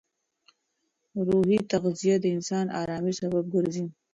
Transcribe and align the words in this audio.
روحي 1.27 1.57
تغذیه 1.71 2.15
د 2.21 2.25
انسان 2.35 2.65
ارامۍ 2.81 3.13
سبب 3.21 3.43
ګرځي. 3.55 3.85